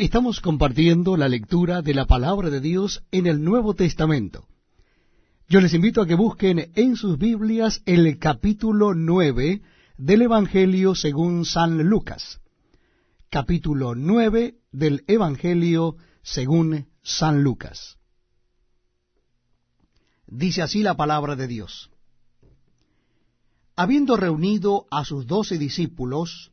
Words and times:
Estamos 0.00 0.40
compartiendo 0.40 1.16
la 1.16 1.28
lectura 1.28 1.82
de 1.82 1.92
la 1.92 2.06
palabra 2.06 2.50
de 2.50 2.60
Dios 2.60 3.02
en 3.10 3.26
el 3.26 3.42
Nuevo 3.42 3.74
Testamento. 3.74 4.46
Yo 5.48 5.60
les 5.60 5.74
invito 5.74 6.00
a 6.00 6.06
que 6.06 6.14
busquen 6.14 6.70
en 6.76 6.94
sus 6.94 7.18
Biblias 7.18 7.82
el 7.84 8.16
capítulo 8.20 8.94
9 8.94 9.60
del 9.96 10.22
Evangelio 10.22 10.94
según 10.94 11.44
San 11.44 11.82
Lucas. 11.82 12.40
Capítulo 13.28 13.96
9 13.96 14.60
del 14.70 15.02
Evangelio 15.08 15.96
según 16.22 16.86
San 17.02 17.42
Lucas. 17.42 17.98
Dice 20.28 20.62
así 20.62 20.84
la 20.84 20.96
palabra 20.96 21.34
de 21.34 21.48
Dios. 21.48 21.90
Habiendo 23.74 24.16
reunido 24.16 24.86
a 24.92 25.04
sus 25.04 25.26
doce 25.26 25.58
discípulos, 25.58 26.52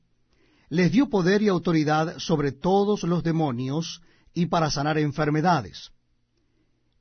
les 0.75 0.91
dio 0.91 1.09
poder 1.09 1.41
y 1.41 1.47
autoridad 1.47 2.19
sobre 2.19 2.51
todos 2.51 3.03
los 3.03 3.23
demonios 3.23 4.01
y 4.33 4.47
para 4.47 4.69
sanar 4.69 4.97
enfermedades. 4.97 5.91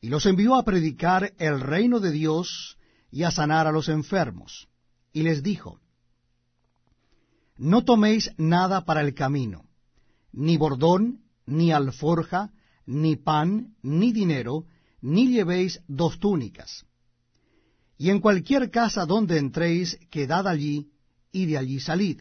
Y 0.00 0.10
los 0.10 0.26
envió 0.26 0.54
a 0.54 0.64
predicar 0.64 1.32
el 1.38 1.60
reino 1.60 1.98
de 1.98 2.12
Dios 2.12 2.78
y 3.10 3.24
a 3.24 3.32
sanar 3.32 3.66
a 3.66 3.72
los 3.72 3.88
enfermos. 3.88 4.68
Y 5.12 5.22
les 5.24 5.42
dijo, 5.42 5.80
No 7.56 7.84
toméis 7.84 8.30
nada 8.36 8.84
para 8.84 9.00
el 9.00 9.12
camino, 9.12 9.64
ni 10.32 10.56
bordón, 10.56 11.24
ni 11.44 11.72
alforja, 11.72 12.52
ni 12.86 13.16
pan, 13.16 13.74
ni 13.82 14.12
dinero, 14.12 14.66
ni 15.00 15.32
llevéis 15.32 15.80
dos 15.88 16.20
túnicas. 16.20 16.86
Y 17.98 18.10
en 18.10 18.20
cualquier 18.20 18.70
casa 18.70 19.04
donde 19.04 19.38
entréis, 19.38 19.98
quedad 20.10 20.46
allí, 20.46 20.92
y 21.32 21.46
de 21.46 21.58
allí 21.58 21.80
salid 21.80 22.20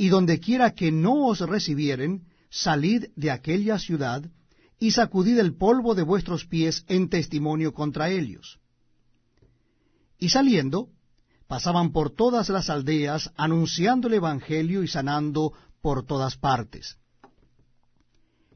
y 0.00 0.08
donde 0.08 0.40
quiera 0.40 0.72
que 0.74 0.90
no 0.90 1.26
os 1.26 1.40
recibieren, 1.40 2.26
salid 2.48 3.08
de 3.16 3.30
aquella 3.30 3.78
ciudad, 3.78 4.24
y 4.78 4.92
sacudid 4.92 5.38
el 5.38 5.58
polvo 5.58 5.94
de 5.94 6.02
vuestros 6.02 6.46
pies 6.46 6.86
en 6.88 7.10
testimonio 7.10 7.74
contra 7.74 8.08
ellos. 8.08 8.60
Y 10.18 10.30
saliendo, 10.30 10.88
pasaban 11.48 11.92
por 11.92 12.08
todas 12.08 12.48
las 12.48 12.70
aldeas, 12.70 13.30
anunciando 13.36 14.08
el 14.08 14.14
Evangelio 14.14 14.82
y 14.82 14.88
sanando 14.88 15.52
por 15.82 16.06
todas 16.06 16.38
partes. 16.38 16.96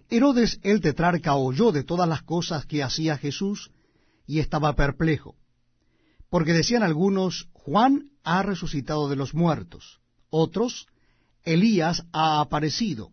Herodes 0.09 0.61
el 0.63 0.81
tetrarca 0.81 1.35
oyó 1.35 1.73
de 1.73 1.85
todas 1.85 2.09
las 2.09 2.23
cosas 2.23 2.65
que 2.65 2.83
hacía 2.83 3.19
Jesús, 3.19 3.71
y 4.27 4.39
estaba 4.39 4.75
perplejo, 4.77 5.37
porque 6.31 6.55
decían 6.55 6.83
algunos, 6.83 7.51
Juan 7.53 8.13
ha 8.23 8.43
resucitado 8.43 9.11
de 9.11 9.17
los 9.17 9.35
muertos, 9.35 10.01
otros, 10.31 10.87
Elías 11.45 12.05
ha 12.13 12.41
aparecido, 12.41 13.13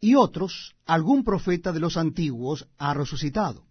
y 0.00 0.16
otros, 0.16 0.74
algún 0.84 1.24
profeta 1.24 1.72
de 1.72 1.80
los 1.80 1.96
antiguos 1.96 2.66
ha 2.78 2.94
resucitado. 2.94 3.66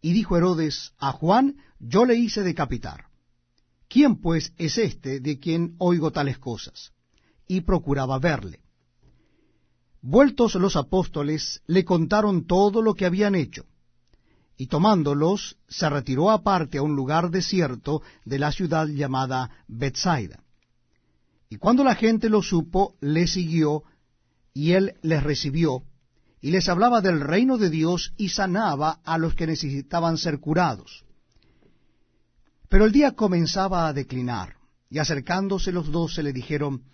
Y 0.00 0.12
dijo 0.12 0.36
Herodes 0.36 0.92
a 0.98 1.12
Juan, 1.12 1.56
yo 1.78 2.04
le 2.04 2.16
hice 2.16 2.42
decapitar. 2.42 3.06
¿Quién 3.88 4.16
pues 4.16 4.52
es 4.58 4.76
este 4.76 5.20
de 5.20 5.38
quien 5.38 5.76
oigo 5.78 6.10
tales 6.10 6.38
cosas? 6.38 6.92
Y 7.46 7.60
procuraba 7.60 8.18
verle. 8.18 8.60
Vueltos 10.02 10.54
los 10.56 10.76
apóstoles, 10.76 11.62
le 11.66 11.84
contaron 11.84 12.46
todo 12.46 12.82
lo 12.82 12.94
que 12.94 13.06
habían 13.06 13.34
hecho, 13.34 13.64
y 14.56 14.66
tomándolos, 14.66 15.56
se 15.68 15.88
retiró 15.88 16.30
aparte 16.30 16.78
a 16.78 16.82
un 16.82 16.94
lugar 16.94 17.30
desierto 17.30 18.02
de 18.24 18.38
la 18.38 18.52
ciudad 18.52 18.86
llamada 18.86 19.50
Bethsaida. 19.66 20.43
Y 21.48 21.56
cuando 21.56 21.84
la 21.84 21.94
gente 21.94 22.28
lo 22.28 22.42
supo, 22.42 22.96
le 23.00 23.26
siguió, 23.26 23.84
y 24.52 24.72
él 24.72 24.94
les 25.02 25.22
recibió, 25.22 25.82
y 26.40 26.50
les 26.50 26.68
hablaba 26.68 27.00
del 27.00 27.20
reino 27.20 27.58
de 27.58 27.70
Dios 27.70 28.12
y 28.16 28.28
sanaba 28.28 29.00
a 29.04 29.18
los 29.18 29.34
que 29.34 29.46
necesitaban 29.46 30.18
ser 30.18 30.40
curados. 30.40 31.04
Pero 32.68 32.84
el 32.84 32.92
día 32.92 33.12
comenzaba 33.12 33.88
a 33.88 33.92
declinar, 33.92 34.56
y 34.90 34.98
acercándose 34.98 35.72
los 35.72 35.90
doce 35.90 36.22
le 36.22 36.32
dijeron, 36.32 36.84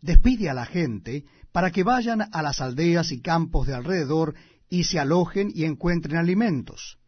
Despide 0.00 0.50
a 0.50 0.54
la 0.54 0.66
gente 0.66 1.24
para 1.52 1.70
que 1.70 1.82
vayan 1.82 2.28
a 2.32 2.42
las 2.42 2.60
aldeas 2.60 3.12
y 3.12 3.20
campos 3.20 3.66
de 3.66 3.74
alrededor 3.74 4.34
y 4.68 4.84
se 4.84 4.98
alojen 4.98 5.50
y 5.54 5.64
encuentren 5.64 6.18
alimentos, 6.18 6.98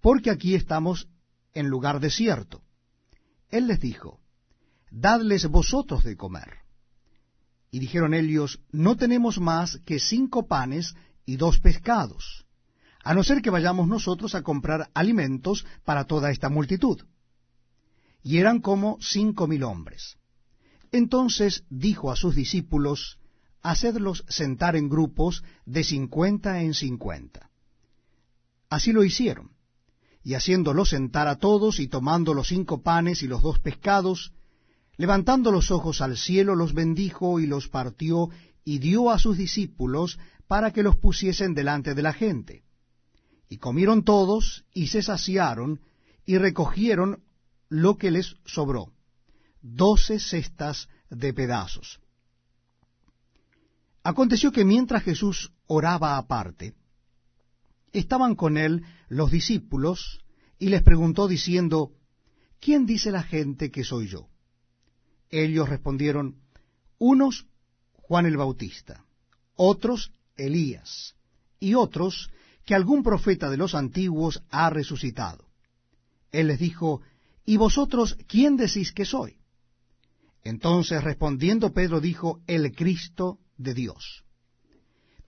porque 0.00 0.30
aquí 0.30 0.54
estamos 0.54 1.08
en 1.54 1.68
lugar 1.68 2.00
desierto. 2.00 2.62
Él 3.48 3.66
les 3.66 3.80
dijo, 3.80 4.20
dadles 4.90 5.46
vosotros 5.46 6.04
de 6.04 6.16
comer. 6.16 6.58
Y 7.70 7.78
dijeron 7.78 8.14
ellos, 8.14 8.60
no 8.70 8.96
tenemos 8.96 9.38
más 9.38 9.78
que 9.84 9.98
cinco 9.98 10.46
panes 10.46 10.94
y 11.24 11.36
dos 11.36 11.58
pescados, 11.58 12.46
a 13.02 13.14
no 13.14 13.22
ser 13.22 13.42
que 13.42 13.50
vayamos 13.50 13.88
nosotros 13.88 14.34
a 14.34 14.42
comprar 14.42 14.90
alimentos 14.94 15.66
para 15.84 16.04
toda 16.04 16.30
esta 16.30 16.48
multitud. 16.48 17.02
Y 18.22 18.38
eran 18.38 18.60
como 18.60 18.98
cinco 19.00 19.46
mil 19.46 19.62
hombres. 19.62 20.16
Entonces 20.90 21.64
dijo 21.68 22.10
a 22.10 22.16
sus 22.16 22.34
discípulos, 22.34 23.18
hacedlos 23.62 24.24
sentar 24.28 24.76
en 24.76 24.88
grupos 24.88 25.44
de 25.64 25.84
cincuenta 25.84 26.62
en 26.62 26.74
cincuenta. 26.74 27.50
Así 28.68 28.92
lo 28.92 29.04
hicieron, 29.04 29.50
y 30.22 30.34
haciéndolos 30.34 30.88
sentar 30.88 31.28
a 31.28 31.36
todos 31.36 31.78
y 31.78 31.86
tomando 31.86 32.34
los 32.34 32.48
cinco 32.48 32.82
panes 32.82 33.22
y 33.22 33.28
los 33.28 33.42
dos 33.42 33.60
pescados, 33.60 34.32
Levantando 34.96 35.52
los 35.52 35.70
ojos 35.70 36.00
al 36.00 36.16
cielo, 36.16 36.54
los 36.54 36.72
bendijo 36.72 37.38
y 37.38 37.46
los 37.46 37.68
partió 37.68 38.30
y 38.64 38.78
dio 38.78 39.10
a 39.10 39.18
sus 39.18 39.36
discípulos 39.36 40.18
para 40.46 40.72
que 40.72 40.82
los 40.82 40.96
pusiesen 40.96 41.54
delante 41.54 41.94
de 41.94 42.02
la 42.02 42.12
gente. 42.12 42.64
Y 43.48 43.58
comieron 43.58 44.04
todos 44.04 44.64
y 44.72 44.88
se 44.88 45.02
saciaron 45.02 45.80
y 46.24 46.38
recogieron 46.38 47.22
lo 47.68 47.96
que 47.96 48.10
les 48.10 48.36
sobró, 48.44 48.92
doce 49.60 50.18
cestas 50.18 50.88
de 51.10 51.32
pedazos. 51.34 52.00
Aconteció 54.02 54.52
que 54.52 54.64
mientras 54.64 55.02
Jesús 55.02 55.52
oraba 55.66 56.16
aparte, 56.16 56.74
estaban 57.92 58.34
con 58.34 58.56
él 58.56 58.84
los 59.08 59.30
discípulos 59.30 60.24
y 60.58 60.68
les 60.68 60.82
preguntó 60.82 61.28
diciendo, 61.28 61.92
¿quién 62.60 62.86
dice 62.86 63.10
la 63.10 63.22
gente 63.22 63.70
que 63.70 63.84
soy 63.84 64.08
yo? 64.08 64.28
Ellos 65.30 65.68
respondieron, 65.68 66.36
unos 66.98 67.46
Juan 67.94 68.26
el 68.26 68.36
Bautista, 68.36 69.04
otros 69.56 70.12
Elías, 70.36 71.16
y 71.58 71.74
otros 71.74 72.30
que 72.64 72.74
algún 72.74 73.02
profeta 73.02 73.50
de 73.50 73.56
los 73.56 73.74
antiguos 73.74 74.42
ha 74.50 74.70
resucitado. 74.70 75.46
Él 76.32 76.48
les 76.48 76.58
dijo, 76.58 77.00
¿y 77.44 77.56
vosotros 77.56 78.16
quién 78.26 78.56
decís 78.56 78.92
que 78.92 79.04
soy? 79.04 79.38
Entonces 80.42 81.02
respondiendo 81.02 81.72
Pedro 81.72 82.00
dijo, 82.00 82.40
el 82.46 82.72
Cristo 82.72 83.38
de 83.56 83.74
Dios. 83.74 84.24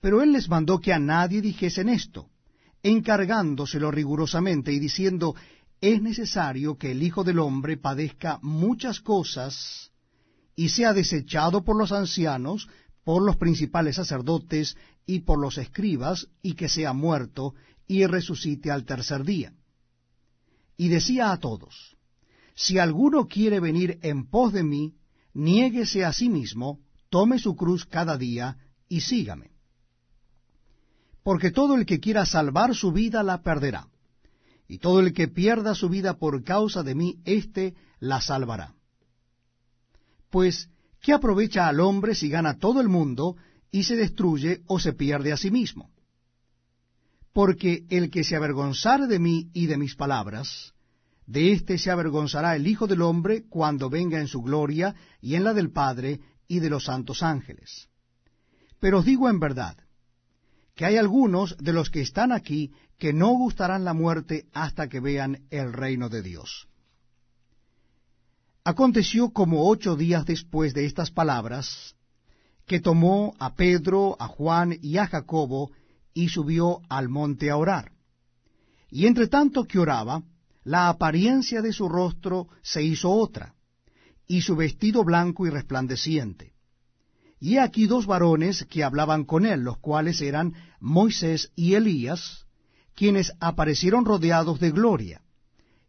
Pero 0.00 0.22
él 0.22 0.32
les 0.32 0.48
mandó 0.48 0.78
que 0.80 0.92
a 0.92 0.98
nadie 0.98 1.40
dijesen 1.40 1.88
esto, 1.88 2.28
encargándoselo 2.82 3.90
rigurosamente 3.90 4.72
y 4.72 4.78
diciendo, 4.78 5.34
es 5.80 6.02
necesario 6.02 6.76
que 6.76 6.90
el 6.92 7.02
Hijo 7.02 7.24
del 7.24 7.38
Hombre 7.38 7.76
padezca 7.76 8.38
muchas 8.42 9.00
cosas 9.00 9.92
y 10.56 10.70
sea 10.70 10.92
desechado 10.92 11.64
por 11.64 11.76
los 11.76 11.92
ancianos, 11.92 12.68
por 13.04 13.22
los 13.22 13.36
principales 13.36 13.96
sacerdotes 13.96 14.76
y 15.06 15.20
por 15.20 15.38
los 15.38 15.56
escribas, 15.56 16.28
y 16.42 16.54
que 16.54 16.68
sea 16.68 16.92
muerto 16.92 17.54
y 17.86 18.04
resucite 18.06 18.70
al 18.70 18.84
tercer 18.84 19.24
día. 19.24 19.52
Y 20.76 20.88
decía 20.88 21.30
a 21.30 21.38
todos, 21.38 21.96
si 22.54 22.78
alguno 22.78 23.28
quiere 23.28 23.60
venir 23.60 23.98
en 24.02 24.26
pos 24.26 24.52
de 24.52 24.64
mí, 24.64 24.96
niéguese 25.32 26.04
a 26.04 26.12
sí 26.12 26.28
mismo, 26.28 26.80
tome 27.08 27.38
su 27.38 27.54
cruz 27.54 27.86
cada 27.86 28.18
día 28.18 28.58
y 28.88 29.00
sígame. 29.00 29.52
Porque 31.22 31.52
todo 31.52 31.76
el 31.76 31.86
que 31.86 32.00
quiera 32.00 32.26
salvar 32.26 32.74
su 32.74 32.90
vida 32.90 33.22
la 33.22 33.42
perderá 33.42 33.86
y 34.68 34.78
todo 34.78 35.00
el 35.00 35.14
que 35.14 35.28
pierda 35.28 35.74
su 35.74 35.88
vida 35.88 36.18
por 36.18 36.44
causa 36.44 36.82
de 36.82 36.94
mí, 36.94 37.18
éste 37.24 37.74
la 37.98 38.20
salvará. 38.20 38.74
Pues, 40.30 40.68
¿qué 41.00 41.14
aprovecha 41.14 41.66
al 41.66 41.80
hombre 41.80 42.14
si 42.14 42.28
gana 42.28 42.58
todo 42.58 42.82
el 42.82 42.88
mundo 42.88 43.36
y 43.70 43.84
se 43.84 43.96
destruye 43.96 44.60
o 44.66 44.78
se 44.78 44.92
pierde 44.92 45.32
a 45.32 45.38
sí 45.38 45.50
mismo? 45.50 45.90
Porque 47.32 47.86
el 47.88 48.10
que 48.10 48.24
se 48.24 48.36
avergonzare 48.36 49.06
de 49.06 49.18
mí 49.18 49.48
y 49.54 49.66
de 49.66 49.78
mis 49.78 49.96
palabras, 49.96 50.74
de 51.26 51.52
éste 51.52 51.78
se 51.78 51.90
avergonzará 51.90 52.54
el 52.54 52.66
Hijo 52.66 52.86
del 52.86 53.02
Hombre 53.02 53.44
cuando 53.48 53.88
venga 53.88 54.20
en 54.20 54.28
su 54.28 54.42
gloria 54.42 54.94
y 55.20 55.34
en 55.34 55.44
la 55.44 55.54
del 55.54 55.70
Padre 55.70 56.20
y 56.46 56.58
de 56.60 56.68
los 56.68 56.84
santos 56.84 57.22
ángeles. 57.22 57.88
Pero 58.80 58.98
os 58.98 59.04
digo 59.04 59.28
en 59.30 59.40
verdad, 59.40 59.76
que 60.78 60.86
hay 60.86 60.96
algunos 60.96 61.56
de 61.58 61.72
los 61.72 61.90
que 61.90 62.00
están 62.00 62.30
aquí 62.30 62.70
que 62.98 63.12
no 63.12 63.30
gustarán 63.30 63.84
la 63.84 63.94
muerte 63.94 64.46
hasta 64.52 64.88
que 64.88 65.00
vean 65.00 65.42
el 65.50 65.72
reino 65.72 66.08
de 66.08 66.22
Dios. 66.22 66.68
Aconteció 68.62 69.30
como 69.30 69.68
ocho 69.68 69.96
días 69.96 70.24
después 70.24 70.74
de 70.74 70.86
estas 70.86 71.10
palabras, 71.10 71.96
que 72.64 72.78
tomó 72.78 73.34
a 73.40 73.56
Pedro, 73.56 74.16
a 74.20 74.28
Juan 74.28 74.78
y 74.80 74.98
a 74.98 75.08
Jacobo, 75.08 75.72
y 76.14 76.28
subió 76.28 76.80
al 76.88 77.08
monte 77.08 77.50
a 77.50 77.56
orar. 77.56 77.90
Y 78.88 79.06
entre 79.06 79.26
tanto 79.26 79.64
que 79.64 79.80
oraba, 79.80 80.22
la 80.62 80.90
apariencia 80.90 81.60
de 81.60 81.72
su 81.72 81.88
rostro 81.88 82.46
se 82.62 82.84
hizo 82.84 83.10
otra, 83.10 83.52
y 84.28 84.42
su 84.42 84.54
vestido 84.54 85.02
blanco 85.02 85.44
y 85.44 85.50
resplandeciente. 85.50 86.52
Y 87.40 87.58
aquí 87.58 87.86
dos 87.86 88.06
varones 88.06 88.64
que 88.64 88.82
hablaban 88.82 89.24
con 89.24 89.46
él, 89.46 89.60
los 89.60 89.78
cuales 89.78 90.20
eran 90.20 90.54
Moisés 90.80 91.52
y 91.54 91.74
Elías, 91.74 92.46
quienes 92.94 93.32
aparecieron 93.38 94.04
rodeados 94.04 94.58
de 94.58 94.72
gloria, 94.72 95.22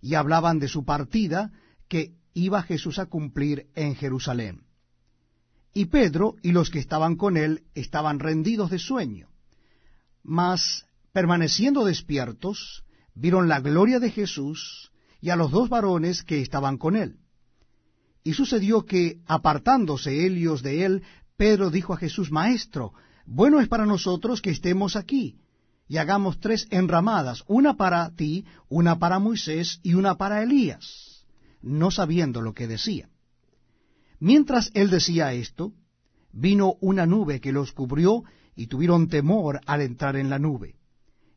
y 0.01 0.13
hablaban 0.13 0.59
de 0.59 0.67
su 0.67 0.85
partida 0.85 1.51
que 1.87 2.13
iba 2.33 2.61
Jesús 2.61 2.99
a 2.99 3.07
cumplir 3.07 3.67
en 3.75 3.95
Jerusalén. 3.95 4.63
Y 5.73 5.85
Pedro 5.85 6.35
y 6.43 6.51
los 6.51 6.69
que 6.69 6.79
estaban 6.79 7.15
con 7.15 7.37
él 7.37 7.63
estaban 7.73 8.19
rendidos 8.19 8.69
de 8.69 8.79
sueño, 8.79 9.29
mas 10.23 10.85
permaneciendo 11.13 11.85
despiertos, 11.85 12.83
vieron 13.15 13.47
la 13.47 13.59
gloria 13.59 13.99
de 13.99 14.11
Jesús 14.11 14.91
y 15.21 15.29
a 15.31 15.35
los 15.35 15.51
dos 15.51 15.69
varones 15.69 16.23
que 16.23 16.41
estaban 16.41 16.77
con 16.77 16.95
él. 16.95 17.17
Y 18.23 18.33
sucedió 18.33 18.85
que, 18.85 19.21
apartándose 19.25 20.25
ellos 20.25 20.61
de 20.61 20.85
él, 20.85 21.03
Pedro 21.39 21.69
dijo 21.69 21.93
a 21.93 21.97
Jesús, 21.97 22.33
Maestro, 22.33 22.91
bueno 23.25 23.61
es 23.61 23.69
para 23.69 23.85
nosotros 23.85 24.41
que 24.41 24.49
estemos 24.49 24.97
aquí, 24.97 25.37
y 25.87 25.95
hagamos 25.95 26.41
tres 26.41 26.67
enramadas, 26.69 27.45
una 27.47 27.77
para 27.77 28.13
ti, 28.13 28.43
una 28.67 28.99
para 28.99 29.19
Moisés 29.19 29.79
y 29.81 29.93
una 29.93 30.15
para 30.15 30.43
Elías, 30.43 31.25
no 31.61 31.91
sabiendo 31.91 32.41
lo 32.41 32.53
que 32.53 32.67
decía. 32.67 33.07
Mientras 34.19 34.69
él 34.73 34.89
decía 34.89 35.31
esto, 35.31 35.71
vino 36.33 36.73
una 36.81 37.05
nube 37.05 37.39
que 37.39 37.53
los 37.53 37.71
cubrió, 37.71 38.23
y 38.53 38.67
tuvieron 38.67 39.07
temor 39.07 39.61
al 39.65 39.79
entrar 39.79 40.17
en 40.17 40.29
la 40.29 40.39
nube. 40.39 40.75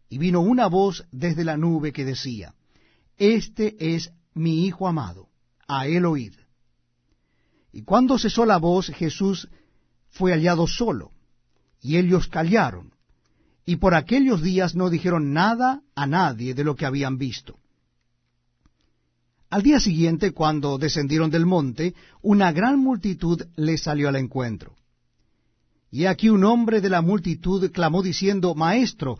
Y 0.08 0.18
vino 0.18 0.40
una 0.40 0.66
voz 0.66 1.06
desde 1.12 1.44
la 1.44 1.56
nube 1.56 1.92
que 1.92 2.04
decía, 2.04 2.56
Este 3.18 3.94
es 3.94 4.10
mi 4.34 4.66
Hijo 4.66 4.88
amado, 4.88 5.28
a 5.68 5.86
él 5.86 6.06
oíd. 6.06 6.34
Y 7.72 7.82
cuando 7.82 8.18
cesó 8.18 8.44
la 8.44 8.58
voz, 8.58 8.88
Jesús 8.88 9.48
fue 10.12 10.32
hallado 10.32 10.66
solo, 10.66 11.10
y 11.80 11.96
ellos 11.96 12.28
callaron, 12.28 12.92
y 13.64 13.76
por 13.76 13.94
aquellos 13.94 14.42
días 14.42 14.74
no 14.74 14.90
dijeron 14.90 15.32
nada 15.32 15.82
a 15.94 16.06
nadie 16.06 16.54
de 16.54 16.64
lo 16.64 16.76
que 16.76 16.86
habían 16.86 17.18
visto. 17.18 17.58
Al 19.50 19.62
día 19.62 19.80
siguiente, 19.80 20.32
cuando 20.32 20.78
descendieron 20.78 21.30
del 21.30 21.44
monte, 21.44 21.94
una 22.22 22.52
gran 22.52 22.78
multitud 22.78 23.42
les 23.56 23.82
salió 23.82 24.08
al 24.08 24.16
encuentro. 24.16 24.74
Y 25.90 26.06
aquí 26.06 26.30
un 26.30 26.44
hombre 26.44 26.80
de 26.80 26.88
la 26.88 27.02
multitud 27.02 27.70
clamó 27.70 28.02
diciendo, 28.02 28.54
Maestro, 28.54 29.18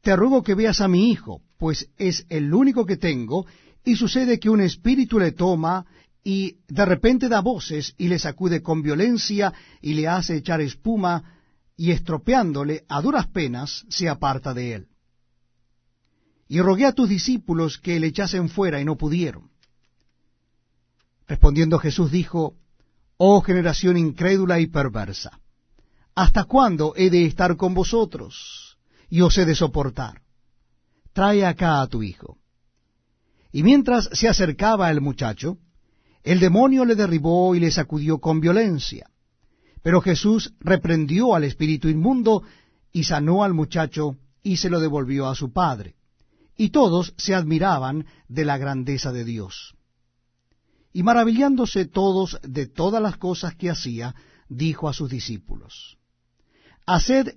te 0.00 0.16
ruego 0.16 0.42
que 0.42 0.54
veas 0.54 0.80
a 0.80 0.88
mi 0.88 1.10
hijo, 1.10 1.42
pues 1.58 1.88
es 1.98 2.24
el 2.30 2.54
único 2.54 2.86
que 2.86 2.96
tengo, 2.96 3.46
y 3.84 3.96
sucede 3.96 4.38
que 4.38 4.50
un 4.50 4.60
espíritu 4.60 5.18
le 5.18 5.32
toma, 5.32 5.84
y 6.28 6.58
de 6.66 6.84
repente 6.84 7.28
da 7.28 7.38
voces, 7.38 7.94
y 7.98 8.08
le 8.08 8.18
sacude 8.18 8.60
con 8.60 8.82
violencia, 8.82 9.54
y 9.80 9.94
le 9.94 10.08
hace 10.08 10.34
echar 10.34 10.60
espuma, 10.60 11.22
y 11.76 11.92
estropeándole 11.92 12.84
a 12.88 13.00
duras 13.00 13.28
penas, 13.28 13.86
se 13.88 14.08
aparta 14.08 14.52
de 14.52 14.74
él. 14.74 14.88
Y 16.48 16.60
rogué 16.60 16.84
a 16.84 16.90
tus 16.90 17.08
discípulos 17.08 17.78
que 17.78 18.00
le 18.00 18.08
echasen 18.08 18.48
fuera, 18.48 18.80
y 18.80 18.84
no 18.84 18.96
pudieron. 18.96 19.52
Respondiendo 21.28 21.78
Jesús 21.78 22.10
dijo, 22.10 22.56
Oh 23.18 23.40
generación 23.40 23.96
incrédula 23.96 24.58
y 24.58 24.66
perversa, 24.66 25.38
¿hasta 26.16 26.42
cuándo 26.42 26.92
he 26.96 27.08
de 27.08 27.24
estar 27.24 27.56
con 27.56 27.72
vosotros? 27.72 28.78
Y 29.08 29.20
os 29.20 29.38
he 29.38 29.44
de 29.44 29.54
soportar. 29.54 30.22
Trae 31.12 31.46
acá 31.46 31.82
a 31.82 31.86
tu 31.86 32.02
hijo. 32.02 32.36
Y 33.52 33.62
mientras 33.62 34.10
se 34.12 34.28
acercaba 34.28 34.90
el 34.90 35.00
muchacho, 35.00 35.58
el 36.26 36.40
demonio 36.40 36.84
le 36.84 36.96
derribó 36.96 37.54
y 37.54 37.60
le 37.60 37.70
sacudió 37.70 38.18
con 38.18 38.40
violencia. 38.40 39.08
Pero 39.80 40.00
Jesús 40.00 40.52
reprendió 40.58 41.36
al 41.36 41.44
espíritu 41.44 41.88
inmundo 41.88 42.42
y 42.90 43.04
sanó 43.04 43.44
al 43.44 43.54
muchacho 43.54 44.16
y 44.42 44.56
se 44.56 44.68
lo 44.68 44.80
devolvió 44.80 45.28
a 45.28 45.36
su 45.36 45.52
padre. 45.52 45.94
Y 46.56 46.70
todos 46.70 47.14
se 47.16 47.32
admiraban 47.32 48.06
de 48.26 48.44
la 48.44 48.58
grandeza 48.58 49.12
de 49.12 49.24
Dios. 49.24 49.76
Y 50.92 51.04
maravillándose 51.04 51.84
todos 51.84 52.40
de 52.42 52.66
todas 52.66 53.00
las 53.00 53.18
cosas 53.18 53.54
que 53.54 53.70
hacía, 53.70 54.16
dijo 54.48 54.88
a 54.88 54.92
sus 54.92 55.08
discípulos, 55.08 55.96
Haced 56.86 57.36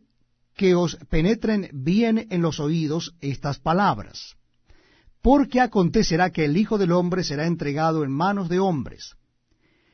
que 0.55 0.73
os 0.73 0.95
penetren 1.11 1.69
bien 1.73 2.25
en 2.31 2.41
los 2.41 2.59
oídos 2.59 3.13
estas 3.21 3.59
palabras, 3.59 4.38
porque 5.21 5.59
acontecerá 5.59 6.31
que 6.31 6.45
el 6.45 6.57
Hijo 6.57 6.77
del 6.77 6.91
Hombre 6.91 7.23
será 7.23 7.45
entregado 7.45 8.03
en 8.03 8.11
manos 8.11 8.49
de 8.49 8.59
hombres. 8.59 9.15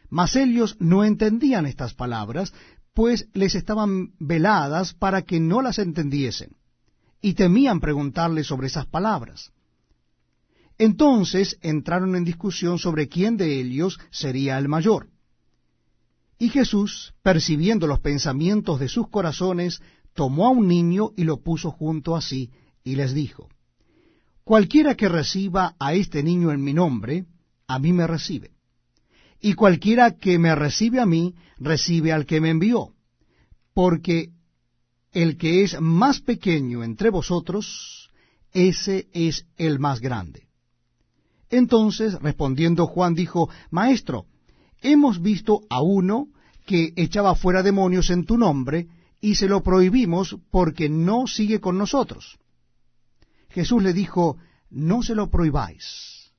Mas 0.10 0.36
ellos 0.36 0.78
no 0.80 1.04
entendían 1.04 1.66
estas 1.66 1.94
palabras, 1.94 2.54
pues 2.94 3.28
les 3.34 3.56
estaban 3.56 4.14
veladas 4.20 4.94
para 4.94 5.24
que 5.24 5.40
no 5.40 5.62
las 5.62 5.80
entendiesen, 5.80 6.56
y 7.22 7.34
temían 7.34 7.80
preguntarle 7.80 8.44
sobre 8.44 8.68
esas 8.68 8.86
palabras. 8.86 9.52
Entonces 10.78 11.58
entraron 11.62 12.16
en 12.16 12.24
discusión 12.24 12.80
sobre 12.80 13.08
quién 13.08 13.38
de 13.38 13.60
ellos 13.60 14.00
sería 14.12 14.58
el 14.58 14.68
mayor. 14.68 15.10
Y 16.38 16.50
Jesús, 16.50 17.14
percibiendo 17.24 17.88
los 17.88 18.02
pensamientos 18.02 18.80
de 18.80 18.90
sus 18.90 19.10
corazones, 19.10 19.82
tomó 20.14 20.48
a 20.48 20.52
un 20.52 20.68
niño 20.68 21.12
y 21.16 21.24
lo 21.24 21.42
puso 21.42 21.72
junto 21.72 22.16
a 22.16 22.22
sí, 22.22 22.52
y 22.84 22.96
les 22.96 23.14
dijo, 23.14 23.50
Cualquiera 24.46 24.94
que 24.94 25.10
reciba 25.10 25.76
a 25.80 25.96
este 25.96 26.22
niño 26.22 26.52
en 26.52 26.64
mi 26.64 26.72
nombre, 26.72 27.26
a 27.68 27.80
mí 27.80 27.92
me 27.94 28.06
recibe. 28.06 28.52
Y 29.42 29.56
cualquiera 29.56 30.18
que 30.18 30.38
me 30.38 30.54
recibe 30.54 31.00
a 31.00 31.08
mí, 31.08 31.34
recibe 31.58 32.14
al 32.14 32.28
que 32.28 32.40
me 32.40 32.52
envió. 32.52 32.94
Porque 33.74 34.30
el 35.12 35.38
que 35.38 35.64
es 35.64 35.82
más 35.82 36.22
pequeño 36.22 36.84
entre 36.84 37.10
vosotros, 37.10 38.12
ese 38.52 39.08
es 39.14 39.48
el 39.58 39.80
más 39.80 40.00
grande. 40.00 40.48
Entonces, 41.50 42.14
respondiendo 42.22 42.86
Juan, 42.86 43.16
dijo, 43.16 43.50
Maestro, 43.72 44.28
hemos 44.80 45.24
visto 45.24 45.62
a 45.72 45.82
uno 45.82 46.28
que 46.68 46.94
echaba 46.96 47.34
fuera 47.34 47.64
demonios 47.64 48.12
en 48.12 48.26
tu 48.26 48.38
nombre, 48.38 48.90
y 49.20 49.36
se 49.36 49.48
lo 49.48 49.64
prohibimos 49.64 50.38
porque 50.52 50.88
no 50.88 51.26
sigue 51.26 51.60
con 51.60 51.80
nosotros. 51.80 52.38
Jesús 53.56 53.82
le 53.82 53.94
dijo, 53.94 54.38
No 54.70 55.02
se 55.02 55.16
lo 55.16 55.30
prohibáis, 55.30 56.34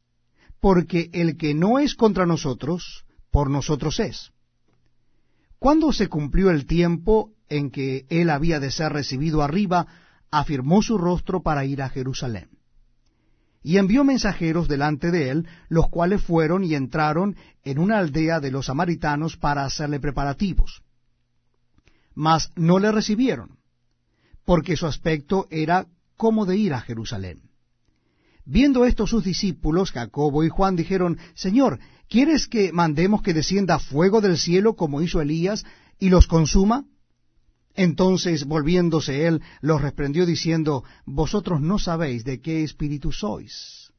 porque 0.61 1.09
el 1.15 1.39
que 1.39 1.55
no 1.55 1.79
es 1.79 1.95
contra 1.95 2.27
nosotros, 2.27 3.07
por 3.31 3.49
nosotros 3.49 3.99
es. 4.01 4.33
Cuando 5.59 5.95
se 5.95 6.09
cumplió 6.09 6.51
el 6.51 6.67
tiempo 6.67 7.33
en 7.49 7.71
que 7.71 8.05
él 8.11 8.29
había 8.29 8.61
de 8.61 8.71
ser 8.71 8.93
recibido 8.93 9.41
arriba, 9.41 9.87
afirmó 10.31 10.83
su 10.83 10.99
rostro 10.99 11.43
para 11.43 11.65
ir 11.65 11.81
a 11.81 11.89
Jerusalén 11.89 12.51
y 13.63 13.79
envió 13.79 14.05
mensajeros 14.05 14.69
delante 14.69 15.11
de 15.11 15.31
él, 15.31 15.49
los 15.69 15.89
cuales 15.89 16.23
fueron 16.23 16.63
y 16.63 16.75
entraron 16.75 17.35
en 17.65 17.79
una 17.79 17.99
aldea 17.99 18.41
de 18.41 18.53
los 18.53 18.67
samaritanos 18.67 19.39
para 19.39 19.65
hacerle 19.65 19.99
preparativos. 19.99 20.83
Mas 22.15 22.53
no 22.55 22.79
le 22.79 22.93
recibieron, 22.93 23.59
porque 24.45 24.77
su 24.77 24.87
aspecto 24.87 25.49
era 25.51 25.89
como 26.17 26.47
de 26.47 26.57
ir 26.57 26.75
a 26.75 26.81
Jerusalén. 26.81 27.43
Viendo 28.45 28.85
esto 28.85 29.07
sus 29.07 29.25
discípulos, 29.25 29.91
Jacobo 29.91 30.45
y 30.45 30.49
Juan, 30.49 30.77
dijeron, 30.77 31.19
Señor, 31.35 31.81
¿quieres 32.09 32.47
que 32.47 32.73
mandemos 32.73 33.21
que 33.21 33.35
descienda 33.35 33.81
fuego 33.81 34.21
del 34.21 34.39
cielo 34.39 34.75
como 34.77 35.03
hizo 35.03 35.21
Elías 35.21 35.65
y 35.99 36.11
los 36.11 36.29
consuma? 36.29 36.85
Entonces, 37.75 38.47
volviéndose 38.47 39.27
él, 39.27 39.43
los 39.61 39.83
reprendió 39.83 40.25
diciendo, 40.27 40.85
Vosotros 41.05 41.61
no 41.61 41.79
sabéis 41.79 42.25
de 42.25 42.41
qué 42.41 42.63
espíritu 42.63 43.11
sois. 43.13 43.93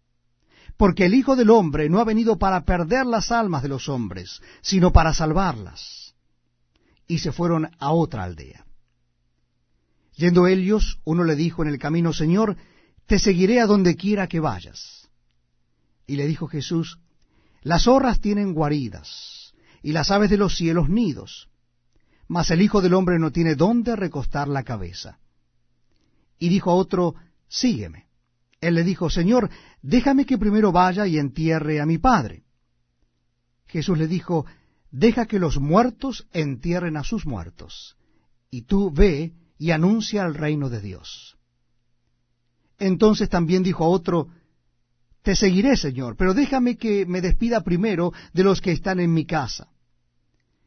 Porque 0.78 1.06
el 1.06 1.14
Hijo 1.14 1.36
del 1.36 1.50
Hombre 1.50 1.90
no 1.90 2.00
ha 2.00 2.06
venido 2.06 2.38
para 2.38 2.64
perder 2.64 3.06
las 3.06 3.32
almas 3.32 3.64
de 3.64 3.70
los 3.70 3.90
hombres, 3.90 4.42
sino 4.62 4.94
para 4.94 5.14
salvarlas. 5.14 6.16
Y 7.08 7.20
se 7.20 7.32
fueron 7.32 7.70
a 7.80 7.92
otra 7.92 8.24
aldea. 8.24 8.67
Yendo 10.18 10.48
ellos, 10.48 11.00
uno 11.06 11.24
le 11.24 11.38
dijo 11.38 11.64
en 11.64 11.70
el 11.70 11.80
camino, 11.80 12.12
Señor, 12.12 12.58
te 13.06 13.18
seguiré 13.18 13.62
a 13.62 13.66
donde 13.66 13.96
quiera 13.96 14.28
que 14.28 14.42
vayas. 14.42 15.10
Y 16.06 16.18
le 16.18 16.28
dijo 16.28 16.48
Jesús, 16.48 17.00
Las 17.62 17.84
zorras 17.84 18.20
tienen 18.20 18.54
guaridas, 18.54 19.54
y 19.82 19.94
las 19.94 20.12
aves 20.12 20.30
de 20.30 20.38
los 20.38 20.58
cielos 20.58 20.90
nidos 20.90 21.48
mas 22.28 22.52
el 22.52 22.62
Hijo 22.62 22.82
del 22.82 22.94
Hombre 22.94 23.20
no 23.20 23.32
tiene 23.32 23.56
dónde 23.56 23.96
recostar 23.96 24.48
la 24.48 24.64
cabeza. 24.64 25.20
Y 26.40 26.50
dijo 26.50 26.72
a 26.72 26.76
otro, 26.76 27.16
Sígueme. 27.48 28.06
Él 28.60 28.76
le 28.76 28.84
dijo, 28.84 29.10
Señor, 29.10 29.50
déjame 29.82 30.26
que 30.26 30.38
primero 30.38 30.72
vaya 30.72 31.08
y 31.08 31.18
entierre 31.18 31.80
a 31.80 31.86
mi 31.86 32.00
padre. 32.00 32.44
Jesús 33.68 33.98
le 33.98 34.08
dijo, 34.08 34.46
deja 34.90 35.28
que 35.28 35.40
los 35.40 35.60
muertos 35.60 36.28
entierren 36.32 36.98
a 36.98 37.04
sus 37.04 37.26
muertos, 37.26 37.98
y 38.50 38.64
tú 38.64 38.90
ve 38.90 39.34
y 39.58 39.72
anuncia 39.72 40.24
el 40.26 40.34
reino 40.34 40.70
de 40.70 40.82
Dios. 40.82 41.38
Entonces 42.80 43.30
también 43.30 43.64
dijo 43.64 43.84
a 43.84 43.90
otro, 43.90 44.28
Te 45.24 45.36
seguiré, 45.36 45.78
Señor, 45.78 46.16
pero 46.16 46.34
déjame 46.34 46.78
que 46.78 47.06
me 47.06 47.22
despida 47.22 47.62
primero 47.62 48.14
de 48.34 48.44
los 48.44 48.62
que 48.62 48.72
están 48.72 49.00
en 49.00 49.14
mi 49.14 49.26
casa. 49.26 49.70